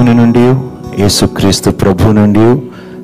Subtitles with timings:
[0.00, 0.44] దేవుని నుండి
[1.02, 2.60] యేసుక్రీస్తు ప్రభు నుండి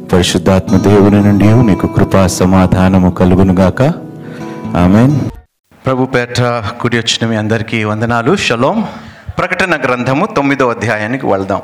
[0.07, 3.83] పరిశుద్ధాత్మ దేవుని నుండి మీకు కృపా సమాధానము కలుగునుగాక
[4.77, 5.19] ఆమె
[5.87, 6.41] ప్రభు పేట
[6.81, 8.37] కుడి వచ్చిన మీ అందరికీ వందనాలు.
[8.37, 8.89] షలోం.
[9.39, 11.63] ప్రకటన గ్రంథము తొమ్మిదో అధ్యాయానికి వెళ్దాం.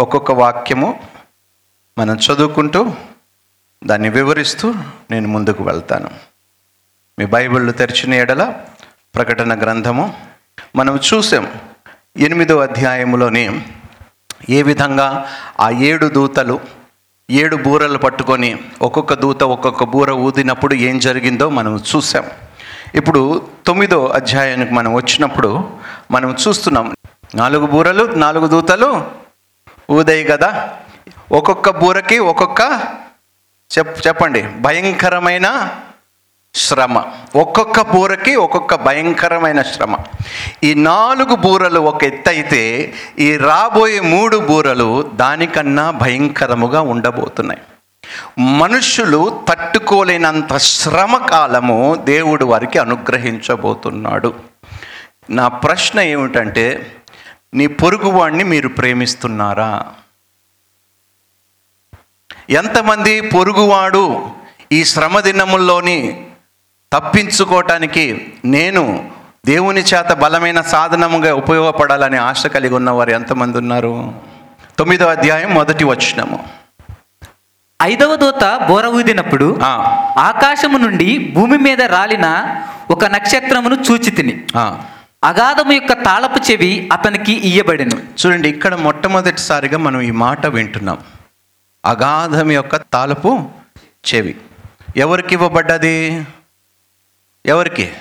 [0.00, 1.00] ఒక్కొక్క వాక్యము
[1.98, 2.92] మనం చదువుకుంటూ
[3.86, 4.74] దాన్ని వివరిస్తూ
[5.10, 6.10] నేను ముందుకు వెళ్తాను.
[7.18, 8.54] మీ బైబిళ్ళు తెరిచిన ఎడల
[9.14, 10.14] ప్రకటన గ్రంథము
[10.76, 11.46] మనం చూసాం.
[12.16, 13.60] ఎనిమిదో అధ్యాయములోని
[14.50, 15.06] ఏ విధంగా
[15.60, 16.60] ఆ ఏడు దూతలు
[17.30, 18.50] ఏడు బూరలు పట్టుకొని
[18.82, 22.24] ఒక్కొక్క దూత ఒక్కొక్క బూర ఊదినప్పుడు ఏం జరిగిందో మనం చూసాం
[22.94, 23.20] ఇప్పుడు
[23.66, 25.50] తొమ్మిదో అధ్యాయానికి మనం వచ్చినప్పుడు
[26.10, 26.92] మనం చూస్తున్నాం
[27.34, 28.88] నాలుగు బూరలు నాలుగు దూతలు
[29.90, 30.50] ఊదాయి కదా?
[31.32, 32.60] ఒక్కొక్క బూరకి ఒక్కొక్క
[33.70, 35.46] చెప్ చెప్పండి భయంకరమైన
[36.54, 37.02] శ్రమ.
[37.36, 39.96] ఒక్కొక్క బూరకి ఒక్కొక్క భయంకరమైన శ్రమ.
[40.62, 47.60] ఈ నాలుగు బూరలు ఒక ఎత్తు అయితే ఈ రాబోయే మూడు బూరలు దానికన్నా భయంకరముగా ఉండబోతున్నాయి.
[48.38, 54.34] మనుషులు తట్టుకోలేనంత శ్రమ కాలము దేవుడు వారికి అనుగ్రహించబోతున్నాడు.
[55.30, 56.96] నా ప్రశ్న ఏమిటంటే
[57.54, 59.86] నీ పొరుగువాడిని మీరు ప్రేమిస్తున్నారా?
[62.50, 64.30] ఎంతమంది పొరుగువాడు
[64.72, 66.26] ఈ శ్రమ దినముల్లోని
[66.94, 68.04] తప్పించుకోవటానికి
[68.44, 68.82] నేను
[69.46, 73.94] దేవుని చేత బలమైన సాధనముగా ఉపయోగపడాలని ఆశ కలిగి ఉన్నవారు ఎంతమంది ఉన్నారు?
[74.78, 76.38] తొమ్మిదో అధ్యాయం మొదటి వచ్చినము
[77.82, 79.48] ఐదవ దూత బోర ఊదినప్పుడు
[80.28, 82.28] ఆకాశము నుండి భూమి మీద రాలిన
[82.90, 84.34] ఒక నక్షత్రమును చూచి తిని.
[85.24, 87.96] అగాధము యొక్క తాళపు చెవి అతనికి ఇయ్యబడెను.
[88.20, 90.98] చూడండి ఇక్కడ మొట్టమొదటిసారిగా మనం ఈ మాట వింటున్నాం.
[91.84, 93.30] అగాధం యొక్క తాలపు
[94.08, 94.34] చెవి.
[94.96, 95.98] ఎవరికి ఇవ్వబడ్డది?
[97.46, 97.92] ఎవరికి?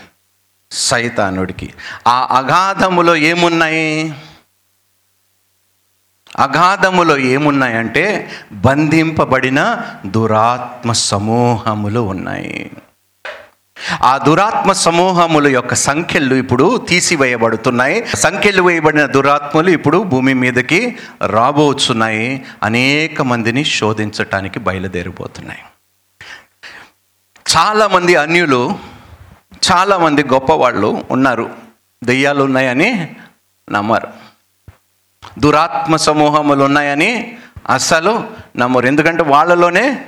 [0.72, 1.74] సైతానుడికి.
[2.08, 4.14] ఆ అగాధములో ఏమున్నాయి?
[6.36, 12.72] అగాధములో ఏమున్నాయంటే బంధింపబడిన దురాత్మ సమూహములు ఉన్నాయి.
[14.04, 18.06] ఆ దురాత్మ సమూహముల యొక్క సంఖ్యలు ఇప్పుడు తీసివేయబడుతున్నాయి.
[18.16, 25.62] సంఖ్యలు వేయబడిన దురాత్మలు ఇప్పుడు భూమి మీదకి రాబోతున్నాయి అనేక మందిని శోధించటానికి బయలుదేరిపోతున్నాయి.
[27.58, 28.93] చాలామంది అన్యులు
[29.72, 31.56] చాలామంది గొప్పవాళ్ళు ఉన్నారు.
[32.04, 33.16] దెయ్యాలు ఉన్నాయని
[33.72, 34.08] నమ్మరు.
[35.40, 37.38] దురాత్మ సమూహములు ఉన్నాయని
[37.70, 38.86] అస్సలు నమ్మరు.
[38.86, 40.06] ఎందుకంటే వాళ్ళలోనే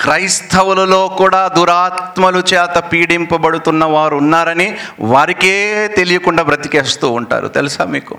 [0.00, 7.48] క్రైస్తవులలో కూడా దురాత్మలు చేత పీడింపబడుతున్న వారు ఉన్నారని వారికే తెలియకుండా బ్రతికేస్తూ ఉంటారు.
[7.48, 8.18] తెలుసా మీకు?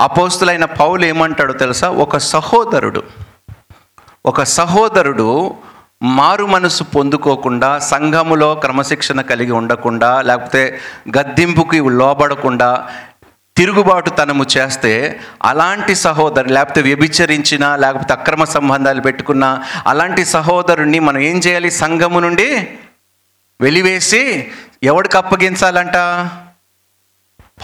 [0.00, 1.88] అపోస్తులైన పౌలు ఏమంటాడు తెలుసా?
[1.90, 3.02] ఒక సహోదరుడు
[4.26, 5.56] ఒక సహోదరుడు
[6.02, 10.80] మారు మనసు పొందుకోకుండా సంఘములో క్రమశిక్షణ కలిగి ఉండకుండా లేకపోతే
[11.18, 12.88] గద్దింపుకి లోబడకుండా
[13.56, 21.70] తిరుగుబాటుతనము చేస్తే అలాంటి సహోదరు లేకపోతే వ్యభిచరించిన లేకపోతే అక్రమ సంబంధాలు పెట్టుకున్న అలాంటి సహోదరుణ్ణి మనం ఏం చేయాలి?
[21.70, 22.68] సంఘము నుండి
[23.60, 24.52] వెలివేసి
[24.82, 25.96] ఎవడికి అప్పగించాలంట?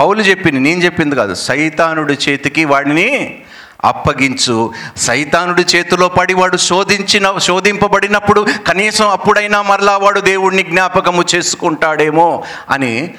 [0.01, 3.45] పౌలు చెప్పింది నేను చెప్పింది కాదు సైతానుడి చేతికి వాడిని
[3.85, 4.73] అప్పగించు.
[4.97, 13.15] సైతానుడి చేతిలో పడి వాడు శోధించిన శోధింపబడినప్పుడు కనీసం అప్పుడైనా మరలా వాడు దేవుడిని జ్ఞాపకము చేసుకుంటాడేమో అని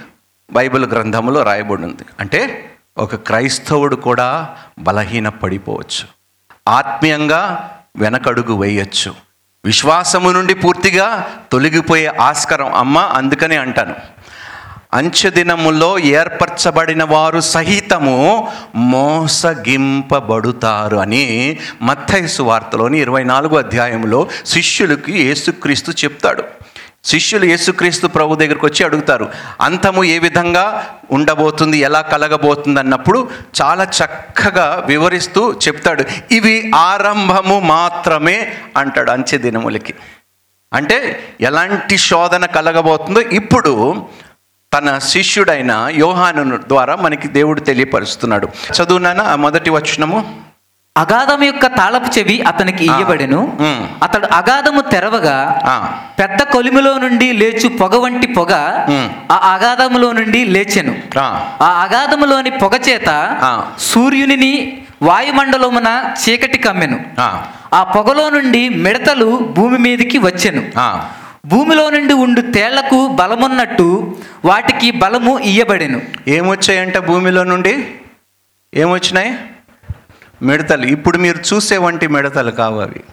[0.52, 6.08] బైబిల్ గ్రంథంలో రాయబడి ఉంది అంటే ఒక క్రైస్తవుడు కూడా బలహీన పడిపోవచ్చు
[6.68, 9.16] ఆత్మీయంగా వెనకడుగు వేయచ్చు.
[9.66, 13.96] విశ్వాసము నుండి పూర్తిగా తొలగిపోయే ఆస్కారం అమ్మ అందుకనే అంటాను.
[14.94, 26.44] అంచెదినములో ఏర్పరచబడిన వారు సహితము మోసగింపబడుతారు అని మత్తైసు వార్తలోని ఇరవై నాలుగో అధ్యాయంలో శిష్యులకి యేసుక్రీస్తు చెప్తాడు.
[27.03, 29.28] శిష్యులు యేసుక్రీస్తు ప్రభు దగ్గరికి వచ్చి అడుగుతారు
[29.61, 32.79] అంతము ఏ విధంగా ఉండబోతుంది ఎలా కలగబోతుంది?
[32.79, 33.28] అన్నప్పుడు
[33.61, 39.93] చాలా చక్కగా వివరిస్తూ చెప్తాడు ఇవి ఆరంభము మాత్రమే అంటాడు అంచె దినములకి
[40.73, 44.03] అంటే ఎలాంటి శోధన కలగబోతుందో ఇప్పుడు
[44.73, 48.47] తన శిష్యుడైన యోహాను ద్వారా మనకి దేవుడు తెలియపరుస్తున్నాడు.
[48.47, 50.41] చదువునానా ఆ మొదటి వచనము.
[50.97, 53.57] అగాధము యొక్క తాళపు చెవి అతనికి ఇయ్యబడెను.
[54.03, 55.61] అతడు అగాధము తెరవగా
[56.19, 58.53] పెద్ద కొలిమిలో నుండి లేచు పొగ వంటి పొగ.
[59.31, 60.95] ఆ అగాధములో నుండి లేచెను.
[61.61, 63.09] ఆ, అగాధములోని పొగ చేత.
[63.79, 66.99] సూర్యునిని వాయుమండలమున చీకటి కమ్మెను.
[67.73, 70.63] ఆ, పొగలో నుండి మిడతలు భూమి మీదకి వచ్చెను.
[71.46, 76.02] భూమిలో నుండి ఉండు తేళ్ళకు బలమున్నట్టు వాటికి బలము ఇయ్యబడెను.
[76.28, 77.96] ఏమొచ్చాయంట భూమిలో నుండి?
[78.74, 79.38] ఏమొచ్చినాయి?
[80.41, 80.86] మిడతలు.
[80.86, 83.03] ఇప్పుడు మీరు చూసే వంటి మిడతలు కావు అవి.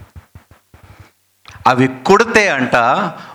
[1.66, 2.76] అవి కుడితే అంట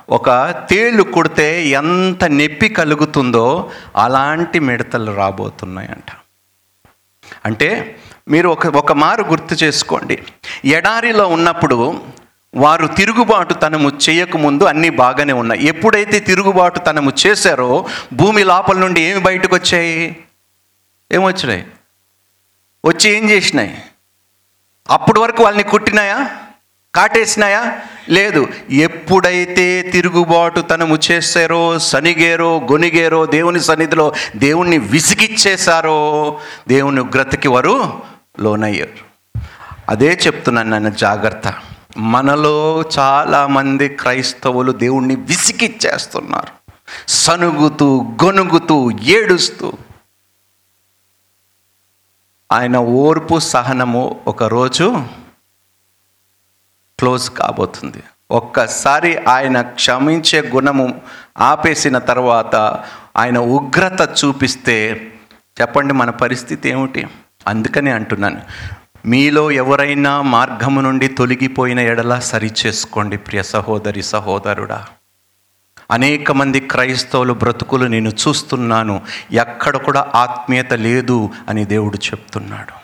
[0.10, 6.12] ఒక తేళ్ళు కుడితే ఎంత నొప్పి కలుగుతుందో అలాంటి మిడతలు రాబోతున్నాయంట.
[7.46, 10.24] అంటే మీరు ఒక ఒక మారు గుర్తు చేసుకోండి.
[10.66, 12.02] ఎడారిలో ఉన్నప్పుడు
[12.56, 15.66] వారు తిరుగుబాటు తనము చేయకముందు అన్నీ బాగానే ఉన్నాయి.
[15.66, 20.18] ఎప్పుడైతే తిరుగుబాటు తనము చేశారో భూమి లోపల నుండి ఏమి బయటకు వచ్చాయి?
[21.12, 21.66] ఏమొచ్చినాయి
[22.86, 23.78] వచ్చి ఏం చేసినాయి?
[24.90, 26.30] అప్పటి వరకు వాళ్ళని కుట్టినాయా?
[26.96, 27.80] కాటేసినాయా?
[28.10, 28.48] లేదు.
[28.70, 38.02] ఎప్పుడైతే తిరుగుబాటు తనము చేశారో సనిగేరో గొనిగేరో దేవుని సన్నిధిలో దేవుణ్ణి విసిగిచ్చేశారో దేవుని ఉగ్రతకి వారు
[38.40, 39.12] లోనయ్యారు.
[39.90, 41.54] అదే చెప్తున్నాను నన్ను జాగ్రత్త.
[41.98, 46.72] మనలో చాలామంది క్రైస్తవులు దేవుణ్ణి విసిగిచ్చేస్తున్నారు.
[47.08, 49.74] సనుగుతూ గొనుగుతూ ఏడుస్తూ.
[52.52, 55.06] ఆయన ఓర్పు సహనము ఒకరోజు
[57.00, 58.04] క్లోజ్ కాబోతుంది.
[58.32, 61.02] ఒక్కసారి ఆయన క్షమించే గుణము
[61.38, 62.56] ఆపేసిన తర్వాత
[63.18, 65.08] ఆయన ఉగ్రత చూపిస్తే
[65.62, 67.08] చెప్పండి మన పరిస్థితి ఏమిటి?
[67.48, 68.42] అందుకనే అంటున్నాను.
[69.06, 74.86] మీలో ఎవరైనా మార్గము నుండి తొలగిపోయిన ఎడల సరిచేసుకోండి ప్రియ సహోదరి సహోదరుడా.
[75.92, 79.02] అనేక మంది క్రైస్తవులు బ్రతుకులు నేను చూస్తున్నాను
[79.32, 82.81] ఎక్కడ కూడా ఆత్మీయత లేదు అని దేవుడు చెప్తున్నాడు.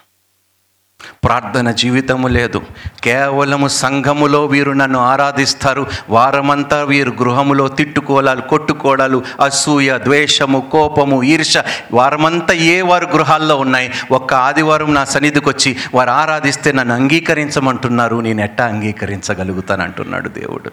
[1.23, 2.61] ప్రార్థన జీవితము లేదు.
[3.03, 5.87] కేవలము సంఘములో వీరు నన్ను ఆరాధిస్తారు.
[6.09, 11.57] వారమంతా వీరు గృహములో తిట్టుకోలాలు కొట్టుకోవడాలు అసూయ ద్వేషము కోపము ఈర్ష
[11.93, 13.91] వారమంతా ఏ వారు గృహాల్లో ఉన్నాయి?
[14.11, 18.15] ఒక్క ఆదివారం నా సన్నిధికి వచ్చి వారు ఆరాధిస్తే నన్ను అంగీకరించమంటున్నారు.
[18.15, 20.71] నేను ఎట్టా అంగీకరించగలుగుతాను అంటున్నాడు దేవుడు.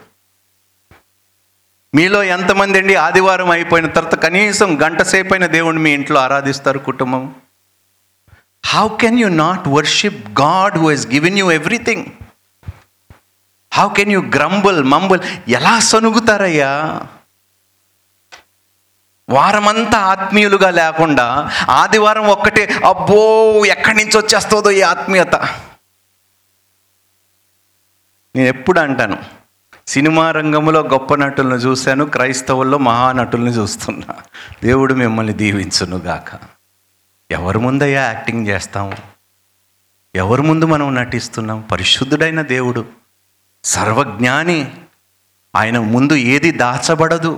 [1.94, 2.94] మీలో ఎంతమంది అండి?
[2.94, 7.34] ఆదివారం అయిపోయిన తర్వాత కనీసం గంట సేపైన దేవుడిని మీ ఇంట్లో ఆరాధిస్తారు కుటుంబం?
[8.64, 12.06] How can you not worship God who has given you everything
[13.74, 17.00] how can you grumble mumble ఎలా సనుగుతారయ్యా?
[19.28, 23.18] వారమంతా ఆత్మీయులుగా లేకుండా ఆదివారం ఒక్కటే అబ్బో
[23.66, 25.34] ఎక్కడి నుంచి వచ్చేస్తుందో ఈ ఆత్మీయత.
[28.36, 29.18] నేను ఎప్పుడు అంటాను
[29.86, 34.14] సినిమా రంగంలో గొప్ప నటులను చూశాను క్రైస్తవుల్లో మహానటుల్ని చూస్తున్నా.
[34.62, 36.53] దేవుడు మిమ్మల్ని దీవించునుగాక.
[37.34, 38.96] ఎవరి ముందయ్యా యాక్టింగ్ చేస్తాము
[40.14, 41.60] ఎవరి ముందు మనం నటిస్తున్నాం?
[41.60, 42.82] పరిశుద్ధుడైన దేవుడు
[43.64, 44.58] సర్వజ్ఞాని
[45.56, 47.32] ఆయన ముందు ఏది దాచబడదు?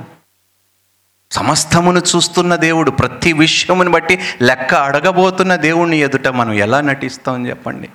[1.30, 7.88] సమస్తమును చూస్తున్న దేవుడు ప్రతి విషయమును బట్టి లెక్క అడగబోతున్న దేవుణ్ణి ఎదుట మనం ఎలా నటిస్తాం చెప్పండి?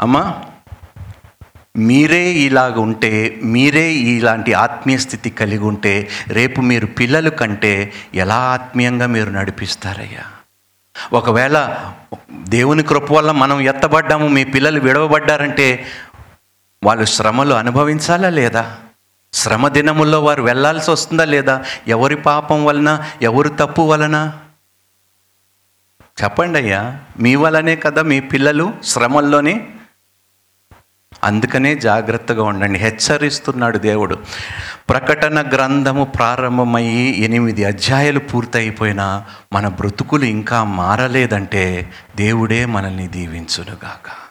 [0.00, 0.22] అమ్మా
[1.74, 3.10] మీరే ఇలాగ ఉంటే
[3.44, 5.92] మీరే ఇలాంటి ఆత్మీయ స్థితి కలిగి ఉంటే
[6.28, 10.24] రేపు మీరు పిల్లలు కంటే ఎలా ఆత్మీయంగా మీరు నడిపిస్తారయ్యా?
[11.12, 11.56] ఒకవేళ
[12.48, 15.86] దేవుని కృప వల్ల మనం ఎత్తబడ్డాము మీ పిల్లలు విడవబడ్డారంటే
[16.82, 18.76] వాళ్ళు శ్రమలు అనుభవించాలా లేదా?
[19.32, 21.64] శ్రమ దినముల్లో వారు వెళ్ళాల్సి వస్తుందా లేదా?
[21.88, 22.90] ఎవరి పాపం వలన
[23.22, 24.16] ఎవరి తప్పు వలన?
[26.22, 26.80] చెప్పండి అయ్యా
[27.20, 29.54] మీ వలనే కదా మీ పిల్లలు శ్రమల్లోనే
[31.24, 32.78] అందుకనే జాగ్రత్తగా ఉండండి.
[32.78, 34.18] హెచ్చరిస్తున్నాడు దేవుడు.
[34.88, 44.30] ప్రకటన గ్రంథము ప్రారంభమయ్యి ఎనిమిది అధ్యాయాలు పూర్తయిపోయినా మన బ్రతుకులు ఇంకా మారలేదంటే దేవుడే మనల్ని దీవించునుగాక.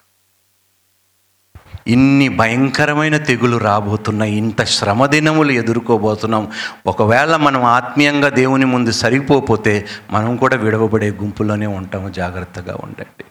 [1.87, 6.51] ఇన్ని భయంకరమైన తెగులు రాబోతున్నాయి ఇంత శ్రమ దినములు ఎదుర్కోబోతున్నాం.
[6.87, 12.09] ఒకవేళ మనం ఆత్మీయంగా దేవుని ముందు సరిపోతే మనం కూడా విడవబడే గుంపులోనే ఉంటాము.
[12.09, 13.23] జాగ్రత్తగా ఉండండి.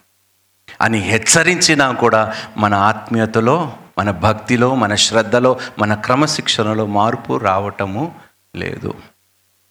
[0.81, 2.23] అని హెచ్చరించినా కూడా
[2.57, 3.57] మన ఆత్మీయతలో
[3.99, 8.03] మన భక్తిలో మన శ్రద్ధలో మన క్రమశిక్షణలో మార్పు రావటము
[8.57, 8.91] లేదు.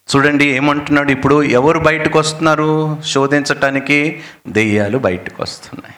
[0.10, 2.68] చూడండి ఏమంటున్నాడు ఇప్పుడు ఎవరు బయటకు వస్తున్నారు
[3.04, 3.98] శోధించటానికి
[4.48, 5.98] దెయ్యాలు బయటకు వస్తున్నాయి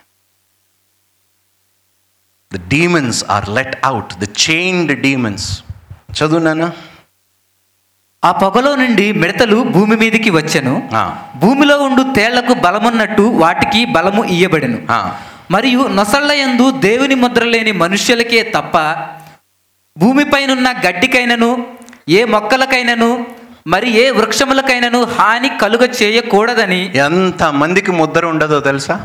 [2.51, 5.49] the demons are let out the chained demons
[6.13, 6.69] చదువునానా
[8.23, 10.73] ఆ పొగలో నుండి మిడతలు భూమి మీదికి వచ్చెను.
[11.35, 14.79] భూమిలో ఉండు తేళ్ళకు బలమున్నట్టు వాటికి బలము ఇయ్యబడెను.
[15.51, 18.75] మరియు నొసళ్ళ యందు దేవుని ముద్ర లేని మనుష్యులకే తప్ప
[19.97, 21.49] భూమిపైనున్న గడ్డికైనను
[22.09, 23.09] ఏ మొక్కలకైనను
[23.67, 28.95] మరి ఏ వృక్షములకైనను హాని కలుగ చేయకూడదని ఎంత మందికి ముద్ర ఉండదో తెలుసా?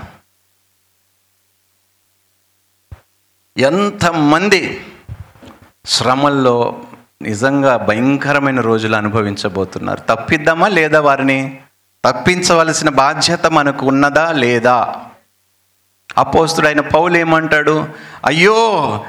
[3.58, 4.60] ఎంతమంది
[5.86, 6.56] శ్రమల్లో
[7.22, 10.00] నిజంగా భయంకరమైన రోజులు అనుభవించబోతున్నారు.
[10.00, 11.60] తప్పిద్దామా లేదా వారిని?
[12.04, 14.94] తప్పించవలసిన బాధ్యత మనకు ఉన్నదా లేదా?
[16.18, 17.88] అపోస్తుడైన పౌలు ఏమంటాడు?
[18.24, 19.00] అయ్యో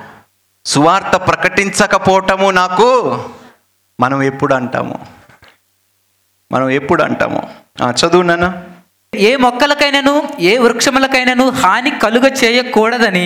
[0.65, 3.19] సువార్త ప్రకటించకపోవటము నాకు
[3.99, 4.99] మనం ఎప్పుడు అంటాము?
[6.51, 7.49] మనం ఎప్పుడు అంటాము?
[7.83, 8.63] ఆ, చదువు నాన్న.
[9.21, 13.25] ఏ మొక్కలకైనను ఏ వృక్షములకైనను హాని కలుగ చేయకూడదని.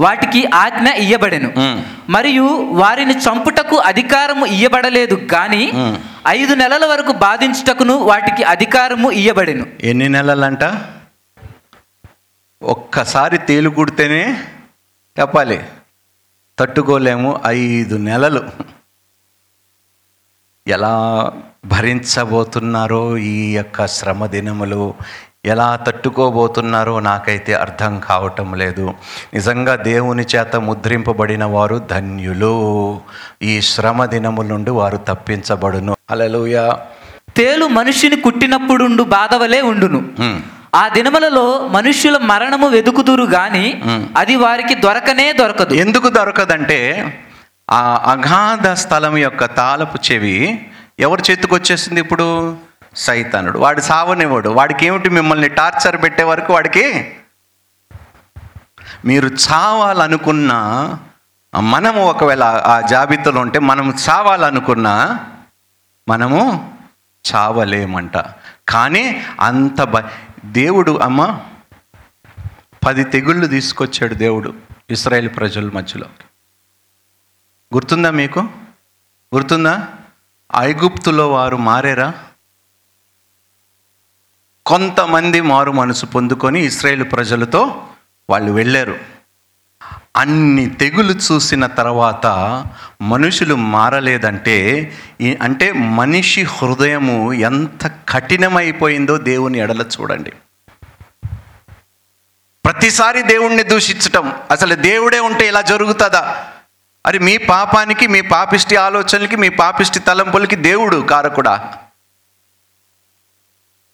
[0.00, 1.50] వాటికి ఆజ్ఞ ఇయ్యబడెను.
[2.08, 5.96] మరియు వారిని చంపుటకు అధికారము ఇయ్యబడలేదు గాని మ్.
[6.28, 10.64] ఐదు నెలల వరకు బాధించుటకును వాటికి అధికారము ఇయ్యబడెను ఎన్ని నెలలంట
[12.62, 14.22] ఒక్కసారి తేలు కుడితేనే
[15.16, 15.58] చెప్పాలి
[16.58, 18.42] తట్టుకోలేము ఐదు నెలలు
[20.66, 20.94] ఎలా
[21.66, 24.82] భరించబోతున్నారో ఈ యొక్క శ్రమ దినములు
[25.46, 28.94] ఎలా తట్టుకోబోతున్నారో నాకైతే అర్థం కావటం లేదు.
[29.34, 33.00] నిజంగా దేవుని చేత ముద్రింపబడిన వారు ధన్యులు.
[33.42, 35.96] ఈ శ్రమ దినముల నుండి వారు తప్పించబడును.
[36.10, 36.72] అలలుయ
[37.36, 40.00] తేలు మనుష్యుని కుట్టినప్పుడుండు బాధవలే ఉండును.
[40.74, 43.82] ఆ దినములలో మనుష్యుల మరణము వెదుకుదురు గాని.
[44.16, 45.74] అది వారికి దొరకనే దొరకదు.
[45.74, 46.78] ఎందుకు దొరకదంటే
[47.70, 50.66] ఆ అగాధ స్థలం యొక్క తాళపు చెవి
[50.98, 52.56] ఎవరి చేతికి వచ్చేసింది ఇప్పుడు?
[52.96, 53.58] సైతానుడు.
[53.58, 57.14] వాడు సావనివ్వడు వాడికి ఏమిటి మిమ్మల్ని టార్చర్ పెట్టే వరకు వాడికి
[59.04, 60.98] మీరు చావాలనుకున్నా
[61.60, 65.26] మనము ఒకవేళ ఆ జాబితాలో ఉంటే మనం చావాలనుకున్నా
[66.08, 66.74] మనము
[67.34, 68.16] చావలేమంట.
[68.68, 70.02] కానీ అంత భ
[70.44, 71.40] దేవుడు అమ్మ
[72.86, 74.54] పది తెగుళ్ళు తీసుకొచ్చాడు దేవుడు
[74.90, 76.06] ఇస్రాయేల్ ప్రజల మధ్యలో.
[77.74, 78.40] గుర్తుందా మీకు?
[79.34, 79.88] గుర్తుందా?
[80.58, 82.12] ఐగుప్తులో వారు మారేరా?
[84.66, 87.82] కొంతమంది మారు మనసు పొందుకొని ఇస్రాయేల్ ప్రజలతో
[88.30, 88.98] వాళ్ళు వెళ్ళారు.
[90.16, 92.26] అన్ని తెగులు చూసిన తర్వాత
[93.02, 100.32] మనుషులు మారలేదంటే ఈ- అంటే మనిషి హృదయము ఎంత కఠినమైపోయిందో దేవుని ఎడల చూడండి.
[102.64, 106.44] ప్రతిసారి దేవుణ్ణి దూషించటం అసలు దేవుడే ఉంటే ఇలా జరుగుతుందా?
[107.06, 111.72] అరే మీ పాపానికి మీ పాపిష్టి ఆలోచనలకి మీ పాపిష్టి తలంపులకి దేవుడు కారకుడా?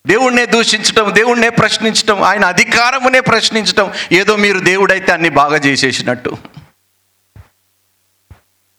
[0.07, 6.37] దేవుణ్ణే దూషించటం దేవుణ్ణే ప్రశ్నించటం ఆయన అధికారమునే ప్రశ్నించటం ఏదో మీరు దేవుడైతే అన్ని బాగా చేసేసినట్టు.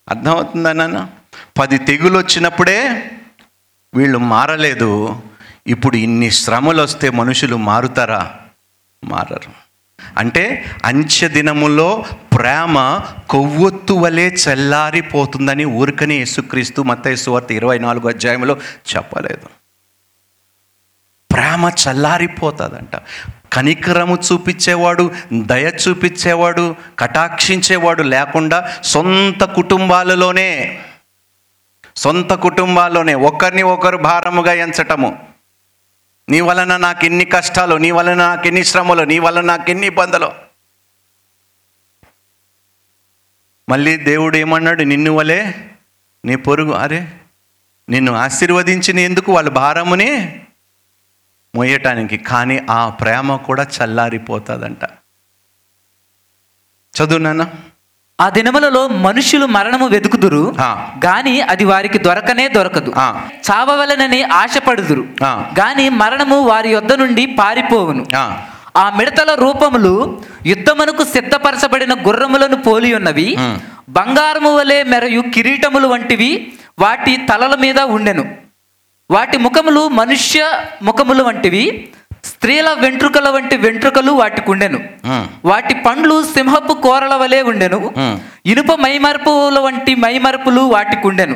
[0.09, 1.09] అర్థమవుతుందా నాన్న?
[1.57, 3.11] పది తెగులు వచ్చినప్పుడే
[3.95, 5.21] వీళ్ళు మారలేదు.
[5.67, 8.35] ఇప్పుడు ఇన్ని శ్రమలు వస్తే మనుషులు మారుతారా?
[9.03, 9.51] మారరు.
[10.17, 12.05] అంటే అంచె దినములో
[12.37, 12.99] ప్రేమ
[13.29, 18.57] కొవ్వొత్తు వలె చల్లారిపోతుందని ఊరికని యేసుక్రీస్తు మత్తయి వార్త ఇరవై నాలుగు అధ్యాయంలో
[18.95, 19.62] చెప్పలేదు.
[21.33, 23.01] ప్రేమ చల్లారిపోతుందంట.
[23.53, 30.81] కనికరము చూపించేవాడు దయ చూపించేవాడు కటాక్షించేవాడు లేకుండా సొంత కుటుంబాలలోనే
[31.95, 35.27] సొంత కుటుంబాల్లోనే ఒకరిని ఒకరు భారముగా ఎంచటము.
[36.29, 40.31] నీ వలన నాకు ఎన్ని కష్టాలు నీ వలన నాకు ఎన్ని శ్రమలు నీ వలన నాకు ఎన్ని ఇబ్బందులు.
[43.69, 44.83] మళ్ళీ దేవుడు ఏమన్నాడు?
[44.83, 45.69] నిన్ను వలే
[46.25, 47.07] నీ పొరుగు అరే
[47.89, 49.33] నిన్ను ఆశీర్వదించిన ఎందుకు?
[49.33, 50.42] వాళ్ళ భారముని
[51.53, 54.83] మోయటానికి కానీ ఆ ప్రేమ కూడా చల్లారిపోతుందంట
[56.93, 57.43] చదువు నాన్న
[58.19, 60.41] ఆ దినములలో మనుష్యులు మరణము వెతుకుదురు.
[61.05, 62.91] గాని అది వారికి దొరకనే దొరకదు.
[63.47, 65.31] చావవలనని ఆశపడుదురు ఆ.
[65.59, 68.03] గాని మరణము వారి యొద్ద నుండి పారిపోవును
[68.75, 69.93] ఆ, మిడతల రూపములు
[70.45, 73.27] యుద్ధమునకు సిద్ధపరచబడిన గుర్రములను పోలి ఉన్నవి.
[73.89, 76.31] బంగారము వలె మెరయు కిరీటములు వంటివి
[76.79, 78.23] వాటి తలల మీద ఉండెను
[79.13, 80.41] వాటి ముఖములు మనుష్య
[80.81, 81.63] ముఖములు వంటివి
[82.23, 84.79] స్త్రీల వెంట్రుకల వంటి వెంట్రుకలు వాటికి ఉండెను.
[85.45, 87.79] వాటి పండ్లు సింహపు కోరల వలె ఉండెను.
[88.45, 91.35] ఇనుప మైమరుపుల వంటి మైమరుపులు వాటికి ఉండెను.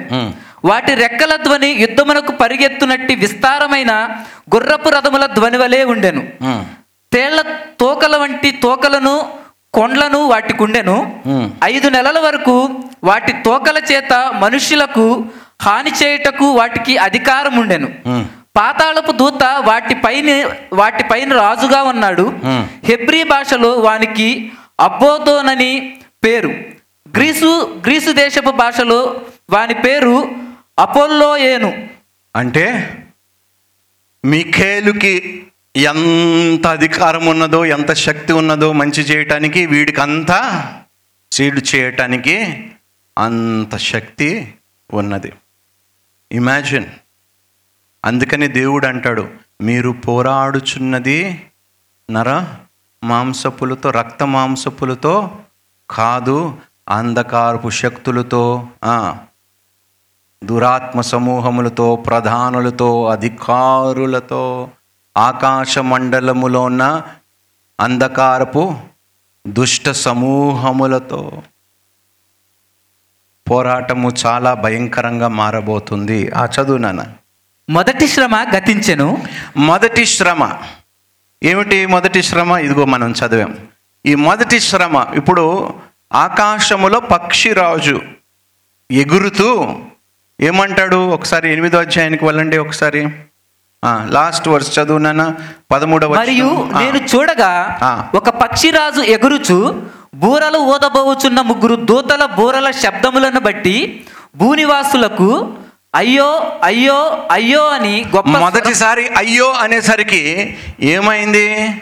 [0.66, 3.92] వాటి రెక్కల ధ్వని యుద్ధమునకు పరిగెత్తునట్టి విస్తారమైన
[4.56, 6.22] గుర్రపు రథముల ధ్వని వలె ఉండెను.
[7.12, 7.40] తేళ్ళ
[7.80, 9.16] తోకల వంటి తోకలను
[9.74, 10.96] కొండ్లను వాటికి ఉండెను
[11.28, 11.50] మ్.
[11.64, 12.56] ఐదు నెలల వరకు
[13.04, 15.06] వాటి తోకల చేత మనుష్యులకు
[15.62, 17.90] హాని చేయుటకు వాటికి అధికారం ఉండెను.
[18.58, 20.30] పాతాళపు దూత వాటిపైన
[20.74, 22.40] వాటిపైన రాజుగా ఉన్నాడు.
[22.84, 26.48] హెబ్రీ భాషలో వానికి అబ్బోదోనని పేరు.
[27.18, 30.36] గ్రీసు గ్రీసు దేశపు భాషలో వాని పేరు
[30.80, 31.88] అపోల్లోయేను.
[32.36, 32.66] అంటే
[34.26, 35.48] మిఖేలుకి
[35.78, 40.40] ఎంత అధికారం ఉన్నదో ఎంత శక్తి ఉన్నదో మంచి చేయటానికి వీడికి అంతా
[41.32, 42.36] చీడు చేయటానికి
[43.18, 44.54] అంత శక్తి
[44.94, 45.32] ఉన్నది.
[46.32, 46.86] ఇమాజిన్
[48.06, 49.30] అందుకని దేవుడు అంటాడు
[49.62, 51.46] మీరు పోరాడుచున్నది
[52.12, 52.44] నర
[53.04, 55.32] మాంసపులతో రక్త మాంసపులతో
[55.90, 56.58] కాదు
[56.90, 58.68] అంధకారపు శక్తులతో
[60.44, 64.70] దురాత్మ సమూహములతో ప్రధానులతో అధికారులతో
[65.18, 67.02] ఆకాశ మండలములో ఉన్న
[67.80, 68.76] అంధకారపు
[69.48, 71.44] దుష్ట సమూహములతో.
[73.50, 76.32] పోరాటము చాలా భయంకరంగా మారబోతుంది.
[76.32, 77.04] ఆ చదువు నాన్న.
[77.70, 79.24] మొదటి శ్రమ గతించెను.
[79.58, 80.52] మొదటి శ్రమ.
[81.44, 82.52] ఏమిటి మొదటి శ్రమ?
[82.52, 83.58] ఇదిగో మనం చదివాం.
[84.06, 85.74] ఈ మొదటి శ్రమ ఇప్పుడు
[86.14, 88.02] ఆకాశములో పక్షిరాజు
[88.92, 89.76] ఎగురుతూ
[90.42, 91.08] ఏమంటాడు?
[91.10, 93.10] ఒకసారి ఎనిమిదో అధ్యాయానికి వెళ్ళండి ఒకసారి.
[93.86, 95.36] లాస్ట్ వర్స్ చదువునానా
[95.72, 97.80] పదమూడవ మరియు నేను చూడగా.
[98.16, 104.06] ఒక పక్షిరాజు ఎగురుచు బూరలు ఊదబోచున్న ముగ్గురు దూతల బూరల శబ్దములను బట్టి
[104.38, 105.58] భూనివాసులకు
[105.96, 111.74] అయ్యో అయ్యో అయ్యో అని గొప్ప మొదటిసారి అయ్యో అనేసరికి ఏమైంది?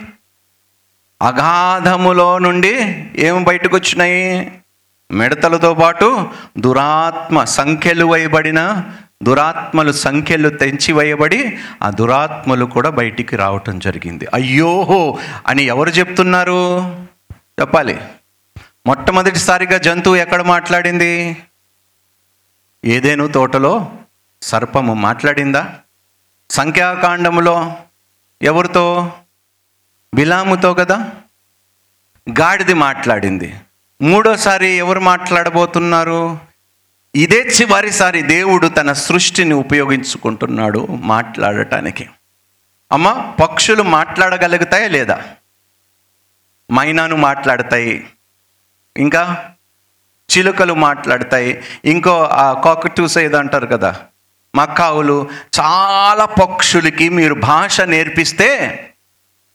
[1.21, 2.73] అగాధములో నుండి
[3.17, 4.51] ఏం బయటకు వచ్చినాయి
[5.11, 6.27] మిడతలతో పాటు
[6.57, 8.83] దురాత్మ సంఖ్యలు వేయబడిన
[9.23, 14.27] దురాత్మలు సంఖ్యలు తెంచి వేయబడి ఆ దురాత్మలు కూడా బయటికి రావటం జరిగింది.
[14.33, 16.61] అయ్యోహో అని ఎవరు చెప్తున్నారు?
[17.61, 18.01] చెప్పాలి.
[18.85, 21.43] మొట్టమొదటిసారిగా జంతువు ఎక్కడ మాట్లాడింది?
[22.85, 23.91] ఏదేను తోటలో?
[24.41, 25.79] సర్పము మాట్లాడిందా?
[26.49, 27.77] సంఖ్యాకాండములో
[28.41, 29.13] ఎవరితో?
[30.15, 31.11] బిలాముతో కదా?
[32.39, 33.55] గాడిది మాట్లాడింది.
[34.01, 36.39] మూడోసారి ఎవరు మాట్లాడబోతున్నారు?
[37.15, 42.09] ఇదే చివరిసారి దేవుడు తన సృష్టిని ఉపయోగించుకుంటున్నాడు మాట్లాడటానికి.
[42.91, 45.23] అమ్మ పక్షులు మాట్లాడగలుగుతాయా లేదా?
[46.71, 48.05] మైనాను మాట్లాడతాయి.
[48.97, 49.45] ఇంకా
[50.37, 51.63] చిలుకలు మాట్లాడతాయి.
[51.85, 53.95] ఇంకో ఆ కాకటూస్ ఏదో అంటారు కదా
[54.55, 55.29] మక్కావులు
[55.59, 58.81] చాలా పక్షులకి మీరు భాష నేర్పిస్తే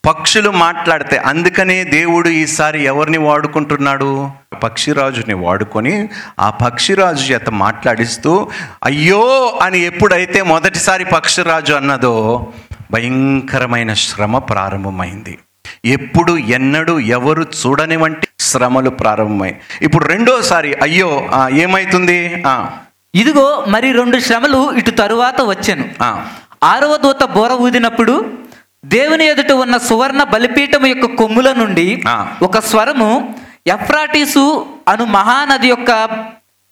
[0.07, 1.23] పక్షులు మాట్లాడతాయి.
[1.23, 4.31] అందుకనే దేవుడు ఈసారి ఎవరిని వాడుకుంటున్నాడు?
[4.63, 6.09] పక్షిరాజుని వాడుకొని
[6.41, 8.51] ఆ పక్షిరాజు చేత మాట్లాడిస్తూ
[8.85, 12.53] అయ్యో అని ఎప్పుడైతే మొదటిసారి పక్షిరాజు అన్నదో
[12.91, 15.39] భయంకరమైన శ్రమ ప్రారంభమైంది.
[15.85, 19.55] ఎప్పుడు ఎన్నడూ ఎవరు చూడని వంటి శ్రమలు ప్రారంభమై.
[19.83, 22.43] ఇప్పుడు రెండోసారి అయ్యో ఏమైతుంది?
[22.47, 22.71] ఆ,
[23.15, 25.85] ఇదిగో మరి రెండు శ్రమలు ఇటు తరువాత వచ్చెను.
[26.03, 26.27] ఆ,
[26.65, 28.39] ఆరవ దూత బోర ఊదినప్పుడు
[28.85, 32.03] దేవుని ఎదుట ఉన్న సువర్ణ బలిపీఠం యొక్క కొమ్ముల నుండి.
[32.43, 33.35] ఒక స్వరము
[33.67, 36.09] ఎఫ్రాటీసు అను మహానది యొక్క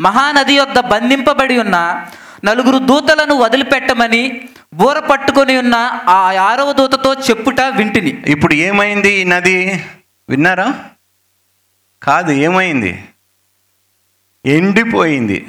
[0.00, 2.02] మహానది యొద్ద బంధింపబడి ఉన్న
[2.44, 5.74] నలుగురు దూతలను వదిలిపెట్టమని బోర పట్టుకొని ఉన్న
[6.08, 8.24] ఆ ఆరవ దూతతో చెప్పుట వింటిని.
[8.26, 9.84] ఇప్పుడు ఏమైంది ఈ నది?
[10.28, 10.84] విన్నారా?
[12.02, 13.04] కాదు ఏమైంది?
[14.46, 15.46] ఎండిపోయింది.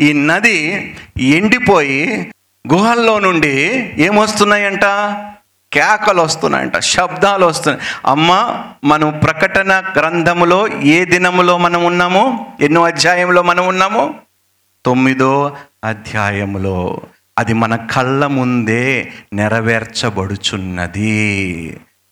[0.00, 2.32] ఈ నది ఎండిపోయి
[2.72, 3.54] గుహల్లో నుండి
[3.98, 4.84] ఏమొస్తున్నాయంట?
[5.72, 12.54] కేకలు వస్తున్నాయంట శబ్దాలు వస్తున్నాయి అమ్మ మనం ప్రకటన గ్రంథములో ఏ దినములో మనం ఉన్నాము?
[12.60, 14.25] ఎన్నో అధ్యాయంలో మనం ఉన్నాము?
[14.86, 17.00] తొమ్మిదో అధ్యాయములో
[17.38, 21.06] అది మన కళ్ళ ముందే నెరవేర్చబడుచున్నది.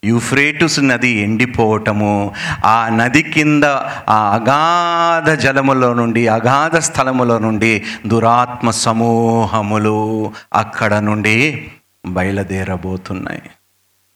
[0.05, 2.33] యూఫ్రేటుస్ నది ఎండిపోవటము
[2.65, 3.63] ఆ నది కింద
[4.09, 11.71] ఆ అగాధ జలములో నుండి అగాధ స్థలములో నుండి దురాత్మ సమూహములు అక్కడ నుండి
[12.05, 13.41] బయలుదేరబోతున్నాయి.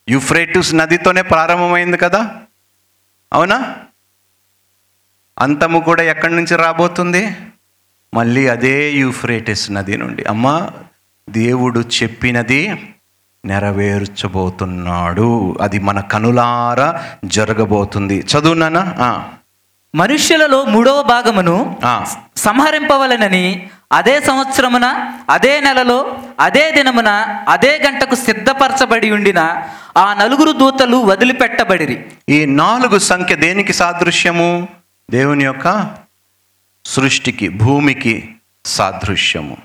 [0.09, 2.35] యూఫ్రేటుస్ నదితోనే ప్రారంభమైంది కదా?
[3.33, 3.75] అవునా?
[5.39, 7.35] అంతము కూడా ఎక్కడి నుంచి రాబోతుంది?
[8.13, 10.23] మళ్ళీ అదే యూఫ్రేటిస్ నది నుండి.
[10.23, 10.71] అమ్మా
[11.29, 12.91] దేవుడు చెప్పినది
[13.45, 15.57] నెరవేర్చబోతున్నాడు.
[15.61, 18.19] అది మన కనులారా జరగబోతుంది.
[18.19, 19.25] చదువునానా
[19.95, 21.75] మనుష్యులలో మూడవ భాగమును.
[22.37, 29.61] సంహరింపవలనని అదే సంవత్సరమున అదే నెలలో అదే దినమున అదే గంటకు సిద్ధపరచబడి ఉండిన
[29.97, 32.05] ఆ నలుగురు దూతలు వదిలిపెట్టబడిరి.
[32.29, 34.67] ఈ నాలుగు సంఖ్య దేనికి సాదృశ్యము?
[35.11, 35.89] దేవుని యొక్క
[36.89, 39.57] సృష్టికి భూమికి సాదృశ్యము.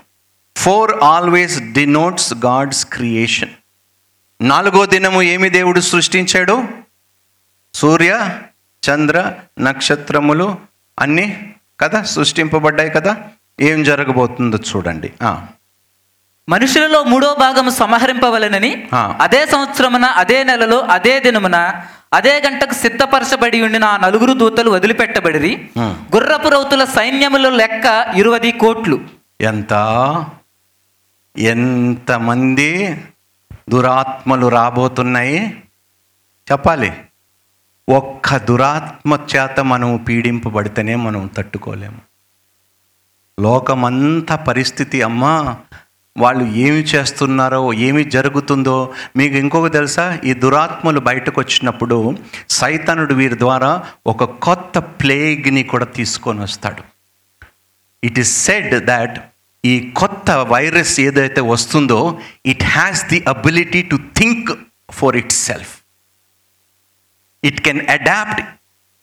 [0.57, 3.49] Four always denotes God's creation
[4.41, 6.67] నాలుగో దినము ఏమి దేవుడు సృష్టించాడు?
[7.73, 8.39] సూర్య
[8.89, 10.57] చంద్ర నక్షత్రములు
[10.99, 13.17] అన్నీ కదా సృష్టింపబడ్డాయి కదా?
[13.61, 15.13] ఏం జరగబోతుందో చూడండి.
[15.23, 15.45] ఆ,
[16.49, 18.87] మనుషులలో మూడో భాగము సంహరింపవలనని.
[19.21, 21.81] అదే సంవత్సరమున అదే నెలలో అదే దినమున
[22.15, 25.69] అదే గంటకు సిద్ధపరచబడి ఉండిన ఆ నలుగురు దూతలు వదిలిపెట్టబడిరి.
[26.15, 28.99] గుర్రపు రౌతుల సైన్యముల లెక్క ఇరువది కోట్లు.
[29.41, 29.73] ఎంత?
[31.37, 32.97] ఎంతమంది
[33.69, 35.63] దురాత్మలు రాబోతున్నాయి?
[36.51, 36.93] చెప్పాలి.
[37.89, 42.01] ఒక్క దురాత్మ చేత మనం పీడింపబడితేనే మనం తట్టుకోలేము.
[43.41, 45.57] లోకమంతా పరిస్థితి అమ్మా
[46.17, 50.19] వాళ్ళు ఏమి చేస్తున్నారో ఏమి జరుగుతుందో మీకు ఇంకొక తెలుసా?
[50.23, 52.17] ఈ దురాత్మలు బయటకు వచ్చినప్పుడు
[52.49, 56.83] సైతనుడు వీరి ద్వారా ఒక కొత్త ప్లేగ్ని కూడా తీసుకొని వస్తాడు.
[58.03, 59.19] ఇట్ ఈస్ సెడ్ దట్
[59.65, 64.51] ఈ కొత్త వైరస్ ఏదైతే వస్తుందో it has the ability to think
[64.91, 65.73] for itself
[67.43, 68.41] it can adapt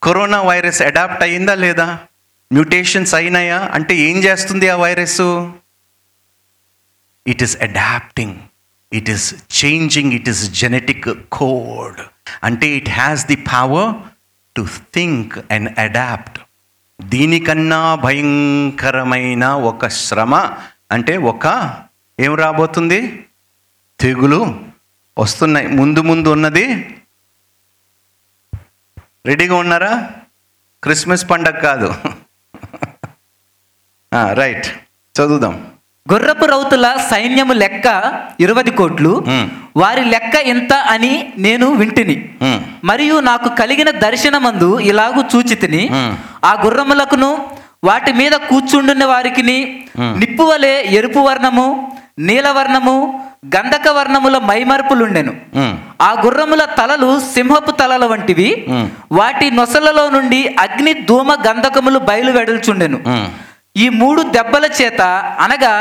[0.03, 1.99] corona virus adapt అయిందా లేదా?
[2.51, 3.59] మ్యూటేషన్స్ అయినాయా?
[3.73, 5.21] అంటే ఏం చేస్తుంది ఆ virus?
[7.27, 8.35] It is adapting
[8.93, 12.01] it is changing it is genetic code
[12.43, 13.95] అంటే it has the power
[14.55, 16.39] to think and adapt
[17.01, 20.35] దీనికన్నా భయంకరమైన ఒక శ్రమ
[20.91, 21.77] అంటే ఒక
[22.19, 23.25] ఏం రాబోతుంది?
[23.99, 24.65] తెగులు
[25.19, 25.67] వస్తున్నాయి.
[25.67, 26.95] ముందు ముందు ఉన్నది.
[29.25, 30.11] రెడీగా ఉన్నారా?
[30.83, 31.93] క్రిస్మస్ పండగ కాదు.
[34.15, 34.65] Ah, రైట్
[35.19, 35.72] చదువుదాం.
[36.07, 37.87] గొర్రపు రౌతుల సైన్యము లెక్క
[38.39, 39.11] ఇరవై కోట్లు.
[39.75, 42.15] వారి లెక్క ఎంత అని నేను వింటిని.
[42.83, 46.13] మరియు నాకు కలిగిన దర్శనమందు ఇలాగు చూచితిని మ్మ్.
[46.45, 47.29] ఆ గుర్రములకును
[47.83, 49.57] వాటి మీద కూర్చుండున్న వారికిని
[50.17, 51.67] నిప్పు వలె ఎరుపు వర్ణము
[52.19, 52.95] నీలవర్ణము
[53.55, 55.73] గంధక వర్ణముల మైమరుపులుండెను మ్మ్.
[56.01, 58.49] ఆ గుర్రముల తలలు సింహపు తలల వంటివి.
[59.11, 62.99] వాటి నొసలలో నుండి అగ్ని ధూమ గంధకములు బయలు వెడల్చుండెను.
[63.75, 65.01] ఈ మూడు దెబ్బల చేత
[65.39, 65.71] అనగా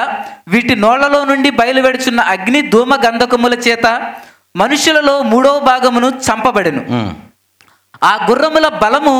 [0.48, 3.87] వీటి నోళ్ళలో నుండి బయలువెడుచున్న అగ్ని ధూమ గంధకముల చేత
[4.57, 6.83] మనుషులలో మూడవ భాగమును చంపబడెను.
[8.05, 9.16] ఆ గుర్రముల బలము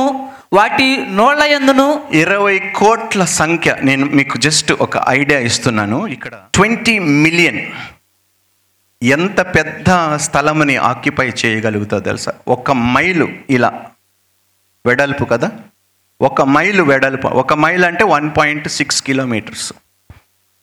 [0.53, 0.87] వాటి
[1.19, 5.99] నోళ్ళ యందును ఇరవై కోట్ల సంఖ్య నేను మీకు జస్ట్ ఒక ఐడియా ఇస్తున్నాను.
[6.07, 7.61] ఇక్కడ ట్వంటీ మిలియన్
[9.03, 12.33] ఎంత పెద్ద స్థలముని ఆక్యుపై చేయగలుగుతుందో తెలుసా?
[12.49, 13.71] ఒక మైలు ఇలా
[14.85, 15.51] వెడల్పు కదా?
[16.23, 19.73] ఒక మైలు వెడల్పు ఒక మైల్ అంటే వన్ పాయింట్ సిక్స్ కిలోమీటర్స్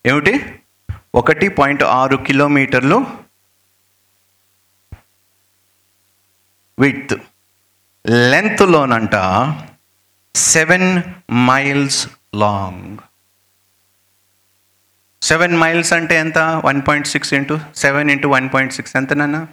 [0.05, 0.59] ఏమిటి?
[1.15, 3.07] ఒకటి పాయింట్ ఆరు కిలోమీటర్లు
[6.79, 7.15] with
[8.07, 9.15] లెంత్లోనంట
[10.35, 12.97] seven miles long
[15.21, 16.37] seven miles అంటే ఎంత?
[16.37, 19.47] One point six into seven into one point six ఎంతనన్నా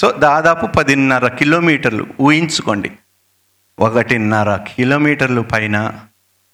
[0.00, 2.90] so దాదాపు పదిన్నర కిలోమీటర్లు ఊహించుకోండి.
[3.78, 5.92] ఒకటిన్నర కిలోమీటర్లు పైన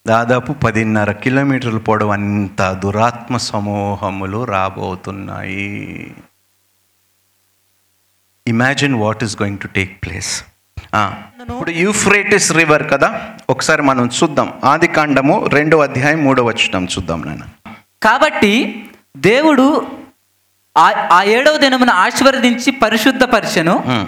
[0.07, 6.15] దాదాపు పదిన్నర కిలోమీటర్లు పొడవు అంత దురాత్మ సమూహములు రాబోతున్నాయి.
[8.47, 10.45] Imagine what is going to take place
[11.43, 14.53] ఇప్పుడు యూఫ్రేటిస్ రివర్ కదా ఒకసారి మనం చూద్దాం.
[14.65, 18.53] ఆది కాండము రెండో అధ్యాయం మూడో వచనం చూద్దాం నాన్న కాబట్టి
[19.17, 19.67] దేవుడు
[20.79, 23.85] ఆ ఏడవ దినమున ఆశీర్వదించి పరిశుద్ధపరిచెను.
[23.87, 24.07] మ్మ్.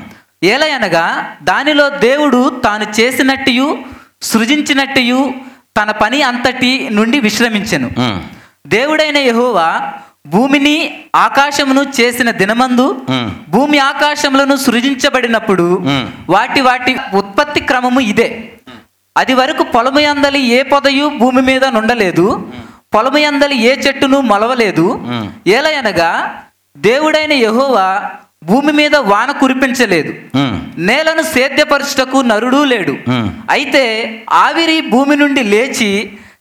[0.53, 1.07] ఏలయనగా
[1.43, 3.67] దానిలో దేవుడు తాను చేసినట్టు
[4.23, 5.03] సృజించినట్టు
[5.79, 7.89] తన పని అంతటి నుండి విశ్రమించెను.
[8.67, 9.69] దేవుడైన యెహోవా
[10.27, 10.77] భూమిని
[11.15, 12.87] ఆకాశమును చేసిన దినమందు.
[13.49, 15.67] భూమి ఆకాశములను సృజించబడినప్పుడు.
[16.29, 18.29] వాటి వాటి ఉత్పత్తి క్రమము ఇదే
[19.17, 22.27] అది వరకు పొలము యందలి ఏ పొదయు భూమి మీద నుండలేదు
[22.95, 24.87] పొలము యందలి ఏ చెట్టును మొలవలేదు.
[25.47, 26.11] ఏలయనగా
[26.77, 27.89] దేవుడైన యెహోవా
[28.45, 30.57] భూమి మీద వాన కురిపించలేదు మ్మ్.
[30.81, 33.29] నేలను సేద్యపరచుటకు నరుడు లేడు మ్మ్.
[33.51, 33.85] అయితే
[34.39, 35.91] ఆవిరి భూమి నుండి లేచి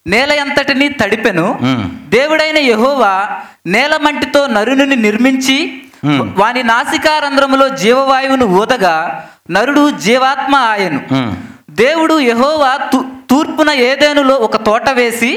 [0.07, 1.85] నేల ఎంతటిని తడిపెను మ్మ్.
[2.09, 3.13] దేవుడైన యెహోవా
[3.67, 5.57] నేల మంటితో నరుని నిర్మించి.
[6.35, 8.95] వాని నాసికారంధ్రములో జీవవాయువును ఊదగా
[9.51, 10.99] నరుడు జీవాత్మ ఆయను.
[11.75, 12.71] దేవుడు యెహోవా
[13.29, 15.31] తూర్పున ఏదేనులో ఒక తోట వేసి.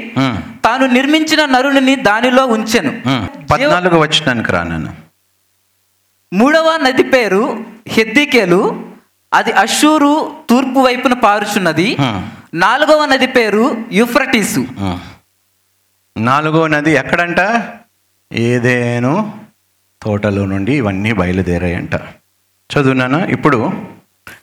[0.65, 2.93] తాను నిర్మించిన నరుని దానిలో ఉంచెను.
[3.51, 4.89] పద్నాలుగు వచ్చినానికి రా నాన్న
[6.37, 8.91] మూడవ నది పేరు హెద్దికేలు.
[9.35, 11.97] అది అషూరు తూర్పు వైపున పారుచున్నది.
[12.55, 14.59] నాలుగవ నది పేరు యుఫ్రటీసు.
[14.59, 15.01] మ్మ్.
[16.17, 17.71] నాలుగో నది ఎక్కడంట?
[18.33, 19.41] ఏదేను
[20.03, 21.95] తోటలో నుండి ఇవన్నీ బయలుదేరాయంట.
[22.71, 23.25] చదువునానా?
[23.25, 23.73] ఇప్పుడు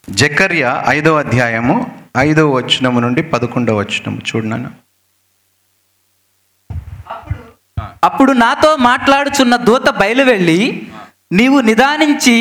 [0.09, 4.71] జకర్య ఐదో అధ్యాయము ఐదో వచనము నుండి పదకొండవ వచనము చూడనానా?
[8.03, 10.87] అప్పుడు నాతో మాట్లాడుచున్న దూత బయలువెళ్ళి
[11.33, 12.37] నీవు నిదానించి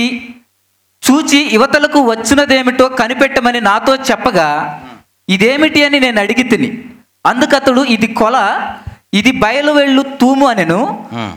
[1.02, 4.48] చూచి యువతలకు వచ్చినదేమిటో కనిపెట్టమని నాతో చెప్పగా
[5.28, 6.70] ఇదేమిటి అని నేను అడిగి తిని
[7.26, 8.36] అందుకతడు ఇది కొల
[9.14, 10.78] ఇది బయలువెళ్ళు తూము అనెను.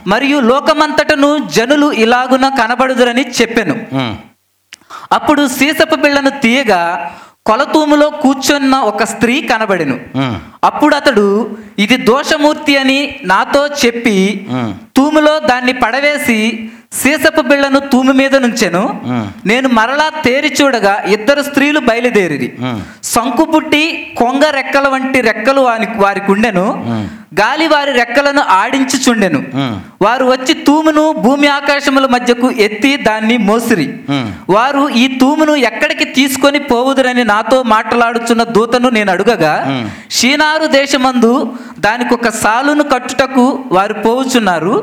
[0.06, 3.74] మరియు లోకమంతటను జనులు ఇలాగున కనబడుదురని చెప్పెను.
[5.12, 6.80] అప్పుడు సీసపు బిళ్ళను తీయగా
[7.46, 9.96] కొలతూములో కూర్చున్న ఒక స్త్రీ కనబడెను.
[10.64, 11.26] అప్పుడు అతడు
[11.78, 14.16] ఇది దోషమూర్తి అని నాతో చెప్పి.
[14.96, 16.38] తూములో దాన్ని పడవేసి
[16.92, 18.82] సీసపు బిళ్ళను తూము మీద నుంచెను.
[19.46, 22.80] నేను మరలా తేరి చూడగా ఇద్దరు స్త్రీలు బయలుదేరిరి మ్మ్.
[23.16, 23.82] సంకు పుట్టి
[24.18, 26.64] కొంగ రెక్కల వంటి రెక్కలు వారి వారికి ఉండెను.
[27.40, 29.40] గాలి వారి రెక్కలను ఆడించి చుండెను.
[30.04, 33.86] వారు వచ్చి తూమును భూమి ఆకాశముల మధ్యకు ఎత్తి దాన్ని మోసిరి.
[34.50, 39.54] వారు ఈ తూమును ఎక్కడికి తీసుకొని పోవుదురని నాతో మాట్లాడుచున్న దూతను నేను అడుగగా.
[40.10, 41.34] షీనారు దేశమందు
[41.86, 44.74] దానికి ఒక సాలును కట్టుటకు వారు పోవుచున్నారు.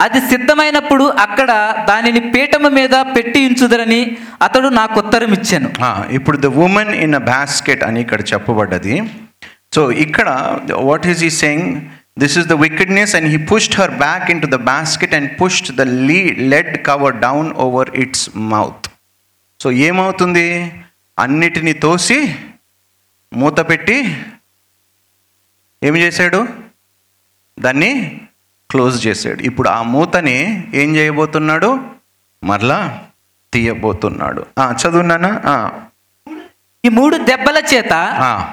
[0.00, 1.50] అది సిద్ధమైనప్పుడు అక్కడ
[1.88, 4.00] దానిని పీఠము మీద పెట్టి ఉంచుదరని
[4.46, 5.68] అతడు నాకు ఉత్తరం ఇచ్చాను
[6.16, 8.96] ఇప్పుడు the women in a basket అని ఇక్కడ చెప్పబడ్డది.
[9.74, 10.28] సో ఇక్కడ
[10.88, 11.68] what is he saying
[12.22, 15.86] this is the wickedness and he pushed her back into the basket and pushed the
[16.08, 16.18] lid
[16.54, 18.88] lead cover down over its mouth
[19.60, 20.48] so ఏమవుతుంది?
[21.18, 22.18] అన్నిటినీ తోసి
[23.32, 23.98] మూత పెట్టి
[25.82, 26.40] ఏమి చేశాడు?
[27.58, 27.90] దాన్ని
[28.74, 29.42] క్లోజ్ చేశాడు.
[29.42, 30.36] ఇప్పుడు ఆ మూతని
[30.74, 31.70] ఏం చేయబోతున్నాడు?
[32.42, 32.78] మరలా
[33.52, 34.46] తీయబోతున్నాడు.
[34.58, 35.30] ఆ, చదువున్నానా
[36.84, 37.92] ఈ మూడు దెబ్బల చేత.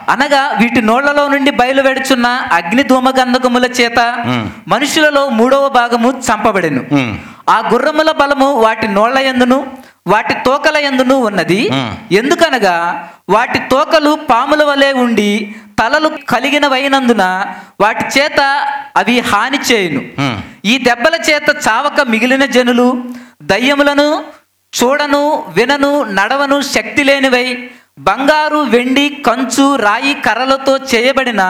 [0.10, 4.46] అనగా వీటి నోళ్ళలో నుండి బయలువెడుచున్న అగ్ని ధూమగంధకముల చేత ఉమ్.
[4.68, 6.84] మనుషులలో మూడవ భాగము చంపబడెను.
[7.50, 9.60] ఆ గుర్రముల బలము వాటి నోళ్ళ యందును
[10.08, 11.60] వాటి తోకల యందును ఉన్నది.
[12.12, 12.76] ఎందుకనగా
[13.30, 15.32] వాటి తోకలు పాముల వలె ఉండి
[15.82, 17.24] తలలు కలిగినవైనందున
[17.82, 18.40] వాటి చేత
[18.96, 20.02] అవి హాని చేయును.
[20.66, 22.88] ఈ దెబ్బల చేత చావక మిగిలిన జనులు
[23.44, 24.08] దయ్యములను
[24.74, 25.24] చూడను
[25.58, 31.42] వినను నడవను శక్తి లేనివై బంగారు వెండి కంచు రాయి కర్రలతో చేయబడిన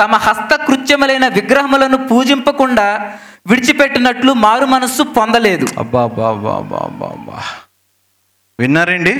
[0.00, 2.86] తమ హస్తకృత్యములైన విగ్రహములను పూజింపకుండా
[3.46, 5.66] విడిచిపెట్టినట్లు మారు మనస్సు పొందలేదు.
[8.58, 9.14] విన్నారండి?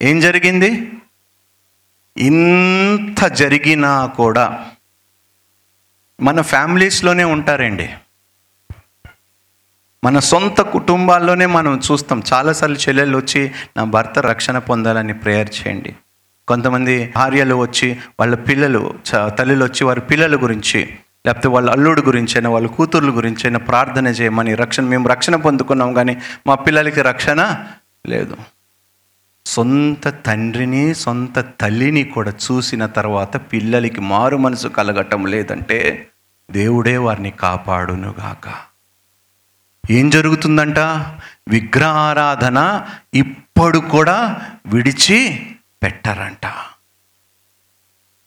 [0.00, 0.70] ఏం జరిగింది?
[2.18, 4.66] ఇంత జరిగినా కూడా
[6.20, 7.90] మన ఫ్యామిలీస్లోనే ఉంటారండి.
[10.04, 12.22] మన సొంత కుటుంబాల్లోనే మనం చూస్తాం.
[12.32, 15.96] చాలాసార్లు చెల్లెళ్ళు వచ్చి నా భర్త రక్షణ పొందాలని ప్రేయర్ చేయండి.
[16.48, 20.94] కొంతమంది భార్యలు వచ్చి వాళ్ళ పిల్లలు చ- తల్లులు వచ్చి వారి పిల్లల గురించి
[21.26, 25.94] లేకపోతే వాళ్ళ అల్లుడు గురించి అయినా వాళ్ళ కూతుర్ల గురించి అయినా ప్రార్థన చేయమని రక్షణ మేము రక్షణ పొందుకున్నాం
[25.94, 27.64] కానీ మా పిల్లలకి రక్షణ
[28.06, 28.36] లేదు.
[29.46, 36.08] సొంత తండ్రిని సొంత తల్లిని కూడా చూసిన తర్వాత పిల్లలకి మారు మనసు కలగటం లేదంటే
[36.50, 38.54] దేవుడే వారిని కాపాడునుగాక.
[39.90, 40.78] ఏం జరుగుతుందంట?
[41.48, 45.46] విగ్రహారాధన ఇప్పుడు కూడా విడిచి
[45.82, 46.46] పెట్టరంట.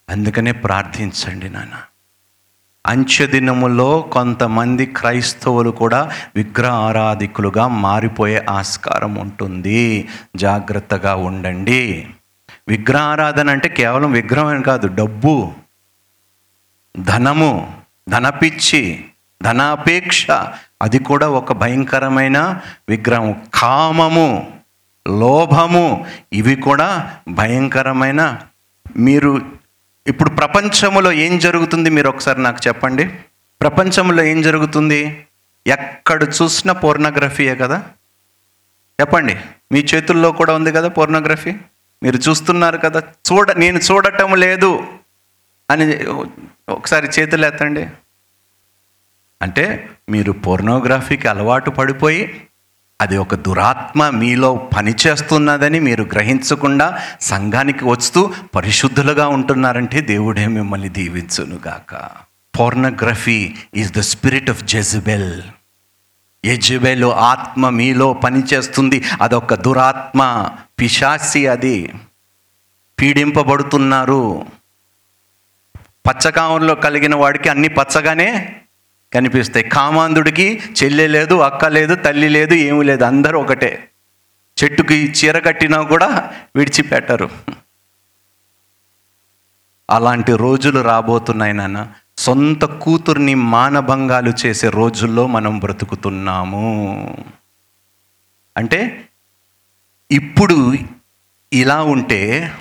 [0.10, 1.74] అందుకనే ప్రార్థించండి నాన్న.
[2.86, 10.10] అంచెదినములో కొంతమంది క్రైస్తవులు కూడా విగ్రహ ఆరాధికులుగా మారిపోయే ఆస్కారం ఉంటుంది.
[10.36, 12.08] జాగ్రత్తగా ఉండండి.
[12.68, 15.52] విగ్రహారాధన అంటే కేవలం విగ్రహం కాదు డబ్బు
[17.00, 17.74] ధనము
[18.10, 19.06] ధనపిచ్చి
[19.44, 20.28] ధనాపేక్ష.
[20.82, 24.52] అది కూడా ఒక భయంకరమైన విగ్రహం కామము
[25.08, 28.40] లోభము ఇవి కూడా భయంకరమైన.
[28.98, 29.42] మీరు
[30.08, 31.90] ఇప్పుడు ప్రపంచంలో ఏం జరుగుతుంది?
[31.90, 33.06] మీరు ఒకసారి నాకు చెప్పండి.
[33.62, 35.28] ప్రపంచంలో ఏం జరుగుతుంది?
[35.68, 37.90] ఎక్కడ చూసినా పోర్నోగ్రఫీయే కదా?
[39.02, 39.38] చెప్పండి.
[39.72, 41.54] మీ చేతుల్లో కూడా ఉంది కదా పోర్నోగ్రఫీ?
[42.04, 43.00] మీరు చూస్తున్నారు కదా?
[43.00, 45.00] చూడ నేను చూడటం లేదు
[45.70, 46.06] అని
[46.70, 47.88] ఒకసారి చేతులు ఎత్తండి
[49.42, 52.48] అంటే మీరు పోర్నోగ్రఫీకి అలవాటు పడిపోయి
[53.02, 62.10] అది ఒక దురాత్మ మీలో పనిచేస్తున్నదని మీరు గ్రహించకుండా సంఘానికి వస్తూ పరిశుద్ధులుగా ఉంటున్నారంటే దేవుడే మిమ్మల్ని దీవించునుగాక.
[62.60, 65.42] Pornography is the spirit of Jezebel
[66.46, 69.04] యజబెల్ ఆత్మ మీలో పనిచేస్తుంది.
[69.22, 71.94] అదొక దురాత్మ పిశాసి అది.
[73.02, 74.46] పీడింపబడుతున్నారు.
[75.78, 78.60] పచ్చకామంలో కలిగిన వాడికి అన్ని పచ్చగానే
[79.14, 83.04] కనిపిస్తాయి కామాంధుడికి చెల్లె లేదు అక్క లేదు తల్లి లేదు ఏమీ లేదు.
[83.04, 83.90] అందరూ ఒకటే.
[84.64, 87.30] చెట్టుకి చీర కట్టినా కూడా విడిచిపెట్టరు.
[89.90, 91.88] అలాంటి రోజులు రాబోతున్నాయి నాన్న.
[92.18, 97.26] సొంత కూతుర్ని మానభంగాలు చేసే రోజుల్లో మనం బ్రతుకుతున్నాము.
[98.58, 99.10] అంటే
[100.12, 100.74] ఇప్పుడు
[101.54, 102.52] ఇలా ఉంటే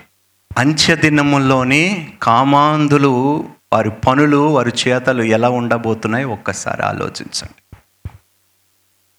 [0.58, 7.76] అంత్యదినముల్లోని కామాంధులు వారి పనులు వారి చేతలు ఎలా ఉండబోతున్నాయి ఒక్కసారి ఆలోచించండి.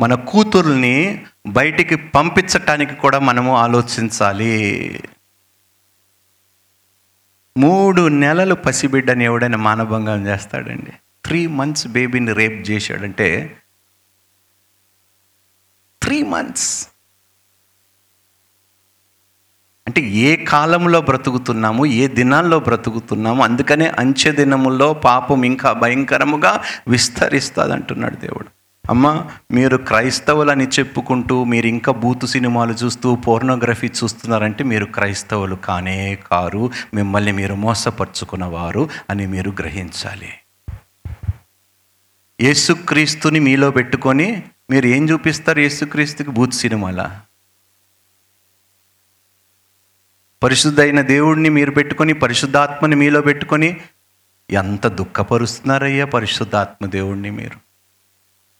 [0.02, 5.04] మన కూతుర్ని బయటికి పంపించటానికి కూడా మనము ఆలోచించాలి.
[7.58, 10.94] మూడు నెలలు పసిబిడ్డని ఎవడైనా మానభంగం చేస్తాడండి.
[11.26, 13.58] త్రీ మంత్స్ బేబీని రేప్ చేశాడంటే
[16.04, 16.88] త్రీ మంత్స్
[19.93, 28.15] అంటే ఏ కాలంలో బ్రతుకుతున్నాము ఏ దినాల్లో బ్రతుకుతున్నాము అందుకనే అంచె దినముల్లో పాపం ఇంకా భయంకరముగా విస్తరిస్తుంది అంటున్నాడు
[28.15, 28.45] దేవుడు.
[28.89, 36.71] అమ్మ మీరు క్రైస్తవులని చెప్పుకుంటూ మీరు ఇంకా బూతు సినిమాలు చూస్తూ పోర్నోగ్రఫీ చూస్తున్నారంటే మీరు క్రైస్తవులు కానే కారు
[36.93, 40.34] మిమ్మల్ని మీరు మోసపరుచుకున్నవారు అని మీరు గ్రహించాలి.
[42.41, 47.21] యేసుక్రీస్తుని మీలో పెట్టుకొని మీరు ఏం చూపిస్తారు యేసుక్రీస్తుకి బూత్ సినిమాలా?
[50.43, 53.77] పరిశుద్ధైన దేవుడిని మీరు పెట్టుకొని పరిశుద్ధాత్మని మీలో పెట్టుకొని
[54.51, 57.73] ఎంత దుఃఖపరుస్తున్నారయ్యా పరిశుద్ధాత్మ దేవుణ్ణి మీరు.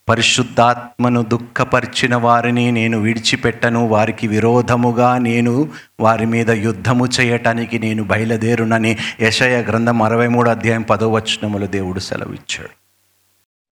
[0.10, 5.70] పరిశుద్ధాత్మను దుఃఖపరిచిన వారిని నేను విడిచిపెట్టను వారికి విరోధముగా నేను
[6.00, 12.83] వారి మీద యుద్ధము చేయటానికి నేను బయలుదేరునని యశయ గ్రంథం అరవై మూడు అధ్యాయం పదో వచనములు దేవుడు సెలవిచ్చాడు.